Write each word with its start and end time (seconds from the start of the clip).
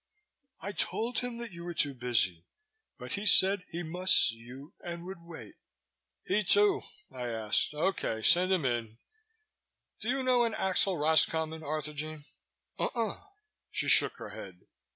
"I 0.61 0.71
told 0.71 1.19
him 1.19 1.37
that 1.37 1.51
you 1.51 1.63
were 1.63 1.75
too 1.75 1.93
busy, 1.93 2.47
but 2.97 3.13
he 3.13 3.25
said 3.27 3.63
he 3.69 3.83
must 3.83 4.17
see 4.29 4.37
you 4.37 4.73
and 4.83 5.05
would 5.05 5.21
wait." 5.21 5.53
"He 6.25 6.43
too?" 6.43 6.81
I 7.11 7.27
asked. 7.27 7.75
"Okay. 7.75 8.23
Send 8.23 8.51
him 8.51 8.65
in. 8.65 8.97
Do 9.99 10.09
you 10.09 10.23
know 10.23 10.43
an 10.43 10.55
Axel 10.55 10.97
Roscommon, 10.97 11.61
Arthurjean?" 11.61 12.23
"Uh 12.79 12.89
uh!" 12.95 13.19
She 13.69 13.87
shook 13.87 14.17
her 14.17 14.29
head. 14.31 14.61